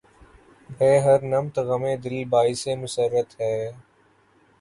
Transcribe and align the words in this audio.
بہ 0.69 0.89
ہر 1.05 1.19
نمط 1.31 1.55
غمِ 1.67 1.83
دل 2.03 2.15
باعثِ 2.31 2.61
مسرت 2.81 3.29
ہے 3.39 3.55